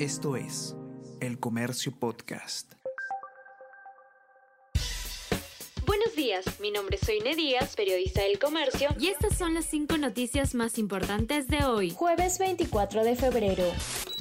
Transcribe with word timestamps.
Esto 0.00 0.34
es 0.34 0.74
El 1.20 1.38
Comercio 1.38 1.92
Podcast. 1.96 2.72
Buenos 5.86 6.16
días, 6.16 6.44
mi 6.58 6.72
nombre 6.72 6.96
es 7.00 7.06
Soine 7.06 7.36
Díaz, 7.36 7.76
periodista 7.76 8.22
del 8.22 8.40
Comercio, 8.40 8.88
y 8.98 9.06
estas 9.06 9.38
son 9.38 9.54
las 9.54 9.66
cinco 9.66 9.96
noticias 9.96 10.56
más 10.56 10.78
importantes 10.78 11.46
de 11.46 11.64
hoy, 11.64 11.90
jueves 11.90 12.40
24 12.40 13.04
de 13.04 13.14
febrero 13.14 13.64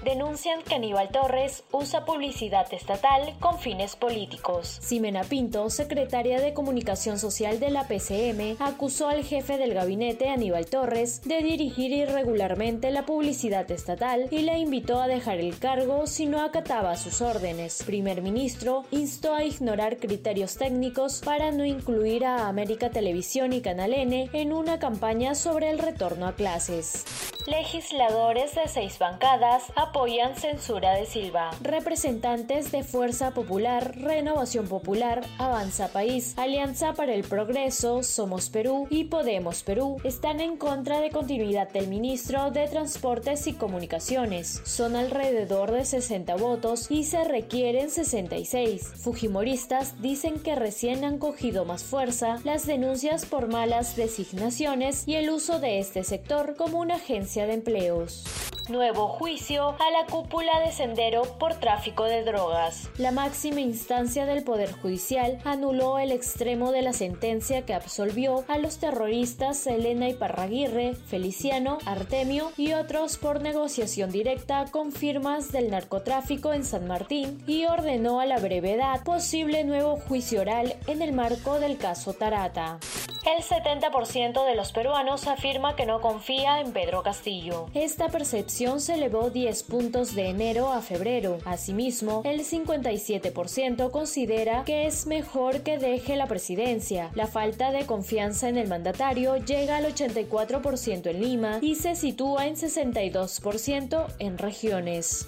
denuncian 0.04 0.62
que 0.63 0.76
Aníbal 0.76 1.10
Torres 1.10 1.64
usa 1.71 2.05
publicidad 2.05 2.71
estatal 2.73 3.34
con 3.39 3.59
fines 3.59 3.96
políticos. 3.96 4.79
Ximena 4.82 5.23
Pinto, 5.23 5.70
secretaria 5.70 6.39
de 6.39 6.54
Comunicación 6.54 7.20
Social 7.20 7.60
de 7.60 7.70
la 7.70 7.88
PCM, 7.88 8.57
acusó 8.60 9.07
al 9.07 9.24
jefe 9.24 9.57
del 9.57 9.74
gabinete 9.74 10.29
Aníbal 10.29 10.66
Torres 10.66 11.21
de 11.24 11.42
dirigir 11.42 11.92
irregularmente 11.92 12.92
la 12.92 13.05
publicidad 13.05 13.70
estatal 13.71 14.28
y 14.32 14.39
le 14.39 14.60
invitó 14.60 15.02
a 15.02 15.07
dejar 15.07 15.39
el 15.39 15.57
cargo 15.57 16.07
si 16.07 16.25
no 16.25 16.42
acataba 16.42 16.96
sus 16.97 17.21
órdenes. 17.21 17.83
Primer 17.86 18.21
ministro 18.21 18.83
instó 18.92 19.33
a 19.33 19.43
ignorar 19.43 19.97
criterios 19.97 20.57
técnicos 20.57 21.21
para 21.24 21.51
no 21.51 21.65
incluir 21.65 22.25
a 22.25 22.47
América 22.47 22.89
Televisión 22.89 23.54
y 23.54 23.61
Canal 23.61 23.93
N 23.93 24.29
en 24.33 24.54
una 24.54 24.79
campaña 24.79 25.36
sobre 25.36 25.70
el 25.70 25.79
retorno 25.79 26.28
a 26.28 26.33
clases. 26.33 27.06
Legisladores 27.46 28.56
de 28.56 28.70
seis 28.70 28.97
bancadas 29.00 29.64
apoyan 29.75 30.38
censura 30.38 30.93
de 30.93 31.06
Silva. 31.06 31.52
Representantes 31.61 32.72
de 32.72 32.83
Fuerza 32.83 33.31
Popular, 33.31 33.97
Renovación 33.97 34.69
Popular, 34.69 35.25
Avanza 35.38 35.89
País, 35.89 36.36
Alianza 36.38 36.94
para 36.94 37.14
el 37.14 37.25
Progreso, 37.25 38.02
Somos 38.02 38.50
Perú 38.50 38.88
y 38.89 39.06
Podemos 39.06 39.64
Perú 39.64 39.97
están 40.06 40.39
en 40.39 40.56
contra 40.56 41.02
de 41.02 41.09
continuidad 41.09 41.69
del 41.69 41.89
ministro 41.89 42.50
de 42.52 42.66
Transportes 42.69 43.45
y 43.47 43.53
Comunicaciones. 43.53 44.61
Son 44.64 44.95
alrededor 44.95 45.72
de 45.72 45.83
60 45.83 46.36
votos 46.36 46.89
y 46.89 47.03
se 47.03 47.25
requieren 47.25 47.89
66. 47.89 48.94
Fujimoristas 48.95 50.02
dicen 50.02 50.39
que 50.39 50.55
recién 50.55 51.03
han 51.03 51.17
cogido 51.17 51.66
más 51.66 51.83
fuerza 51.83 52.39
las 52.45 52.66
denuncias 52.66 53.25
por 53.25 53.49
malas 53.49 53.97
designaciones 53.97 55.05
y 55.08 55.16
el 55.16 55.30
uso 55.30 55.59
de 55.59 55.80
este 55.80 56.05
sector 56.05 56.55
como 56.55 56.80
una 56.80 56.95
agencia 56.95 57.33
de 57.42 57.53
empleos. 57.53 58.23
Nuevo 58.70 59.09
juicio 59.09 59.70
a 59.72 59.92
la 59.92 60.06
cúpula 60.09 60.62
de 60.62 60.72
Sendero 60.72 61.23
por 61.38 61.56
tráfico 61.56 62.06
de 62.06 62.23
drogas. 62.23 62.89
La 62.98 63.12
máxima 63.12 63.59
instancia 63.59 64.26
del 64.26 64.44
Poder 64.44 64.72
Judicial 64.72 65.39
anuló 65.44 66.00
el 66.00 66.14
extremo 66.14 66.72
de 66.72 66.81
la 66.81 66.94
sentencia 66.94 67.66
que 67.66 67.73
absolvió 67.73 68.45
a 68.48 68.58
los 68.58 68.78
terroristas 68.78 69.67
Elena 69.67 70.08
Iparraguirre, 70.08 70.94
Feliciano, 70.94 71.80
Artemio 71.86 72.52
y 72.56 72.72
otros 72.72 73.17
por 73.17 73.42
negociación 73.42 74.11
directa 74.11 74.66
con 74.72 74.94
firmas 74.94 75.52
del 75.52 75.70
narcotráfico 75.70 76.54
en 76.54 76.64
San 76.64 76.88
Martín 76.88 77.44
y 77.45 77.66
ordenó 77.66 78.22
a 78.22 78.26
la 78.26 78.39
brevedad 78.39 79.04
posible 79.04 79.66
nuevo 79.66 79.98
juicio 79.98 80.39
oral 80.39 80.76
en 80.88 81.02
el 81.02 81.11
marco 81.11 81.59
del 81.59 81.78
caso 81.78 82.14
Tarata. 82.14 82.80
El 83.25 83.41
70% 83.41 84.45
de 84.45 84.55
los 84.55 84.73
peruanos 84.73 85.27
afirma 85.27 85.77
que 85.77 85.85
no 85.85 86.02
confía 86.02 86.59
en 86.59 86.73
Pedro 86.73 87.03
Castillo. 87.03 87.67
Esta 87.73 88.09
percepción 88.09 88.81
se 88.81 88.95
elevó 88.95 89.30
10 89.30 89.63
puntos 89.63 90.13
de 90.13 90.27
enero 90.27 90.73
a 90.73 90.81
febrero. 90.81 91.38
Asimismo, 91.45 92.21
el 92.25 92.41
57% 92.41 93.91
considera 93.91 94.65
que 94.65 94.88
es 94.88 95.07
mejor 95.07 95.61
que 95.61 95.77
deje 95.77 96.17
la 96.17 96.27
presidencia. 96.27 97.11
La 97.15 97.27
falta 97.27 97.71
de 97.71 97.85
confianza 97.85 98.49
en 98.49 98.57
el 98.57 98.67
mandatario 98.67 99.37
llega 99.37 99.77
al 99.77 99.85
84% 99.85 101.08
en 101.08 101.21
Lima 101.21 101.59
y 101.61 101.75
se 101.75 101.95
sitúa 101.95 102.47
en 102.47 102.55
62% 102.55 104.05
en 104.19 104.37
regiones. 104.37 105.27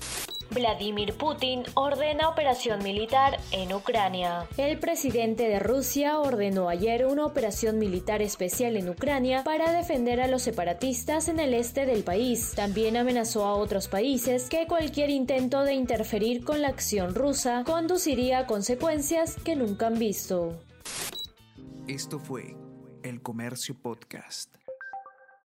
Vladimir 0.51 1.13
Putin 1.13 1.63
ordena 1.73 2.29
operación 2.29 2.83
militar 2.83 3.37
en 3.51 3.73
Ucrania. 3.73 4.47
El 4.57 4.79
presidente 4.79 5.47
de 5.47 5.59
Rusia 5.59 6.19
ordenó 6.19 6.69
ayer 6.69 7.05
una 7.05 7.25
operación 7.25 7.79
militar 7.79 8.21
especial 8.21 8.77
en 8.77 8.89
Ucrania 8.89 9.43
para 9.43 9.71
defender 9.71 10.21
a 10.21 10.27
los 10.27 10.43
separatistas 10.43 11.27
en 11.27 11.39
el 11.39 11.53
este 11.53 11.85
del 11.85 12.03
país. 12.03 12.53
También 12.55 12.97
amenazó 12.97 13.45
a 13.45 13.55
otros 13.55 13.87
países 13.87 14.49
que 14.49 14.67
cualquier 14.67 15.09
intento 15.09 15.63
de 15.63 15.73
interferir 15.73 16.43
con 16.43 16.61
la 16.61 16.69
acción 16.69 17.15
rusa 17.15 17.63
conduciría 17.65 18.39
a 18.39 18.47
consecuencias 18.47 19.35
que 19.43 19.55
nunca 19.55 19.87
han 19.87 19.99
visto. 19.99 20.59
Esto 21.87 22.19
fue 22.19 22.55
El 23.03 23.21
Comercio 23.21 23.75
Podcast. 23.75 24.64